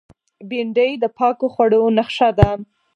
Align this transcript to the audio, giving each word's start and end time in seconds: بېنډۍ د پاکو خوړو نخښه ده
بېنډۍ 0.49 0.91
د 0.99 1.05
پاکو 1.17 1.47
خوړو 1.53 1.83
نخښه 1.97 2.29
ده 2.39 2.49